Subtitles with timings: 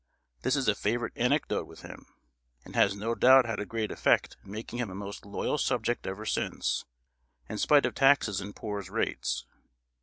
[0.41, 2.07] This is a favourite anecdote with him,
[2.65, 6.07] and has no doubt had a great effect in making him a most loyal subject
[6.07, 6.83] ever since,
[7.47, 9.45] in spite of taxes and poor's rates.